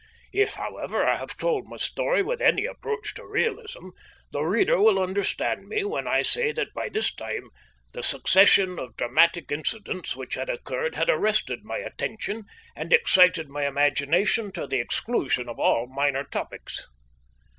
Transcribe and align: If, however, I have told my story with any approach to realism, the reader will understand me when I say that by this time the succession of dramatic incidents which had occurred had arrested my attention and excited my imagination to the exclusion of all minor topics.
If, 0.33 0.55
however, 0.55 1.05
I 1.07 1.17
have 1.17 1.37
told 1.37 1.67
my 1.67 1.77
story 1.77 2.23
with 2.23 2.41
any 2.41 2.65
approach 2.65 3.13
to 3.13 3.23
realism, 3.23 3.89
the 4.31 4.41
reader 4.41 4.81
will 4.81 4.97
understand 4.97 5.67
me 5.69 5.83
when 5.85 6.07
I 6.07 6.23
say 6.23 6.51
that 6.53 6.73
by 6.73 6.89
this 6.89 7.13
time 7.13 7.51
the 7.93 8.01
succession 8.01 8.79
of 8.79 8.97
dramatic 8.97 9.51
incidents 9.51 10.15
which 10.15 10.33
had 10.33 10.49
occurred 10.49 10.95
had 10.95 11.11
arrested 11.11 11.59
my 11.65 11.77
attention 11.77 12.45
and 12.75 12.91
excited 12.91 13.47
my 13.49 13.67
imagination 13.67 14.51
to 14.53 14.65
the 14.65 14.79
exclusion 14.79 15.47
of 15.47 15.59
all 15.59 15.85
minor 15.85 16.23
topics. 16.23 16.87